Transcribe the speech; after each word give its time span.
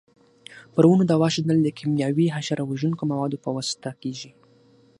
پر 0.73 0.83
ونو 0.87 1.03
دوا 1.11 1.27
شیندل 1.35 1.57
د 1.63 1.69
کېمیاوي 1.77 2.27
حشره 2.35 2.63
وژونکو 2.71 3.03
موادو 3.11 3.37
په 3.43 3.49
واسطه 3.55 3.91
کېږي. 4.01 4.31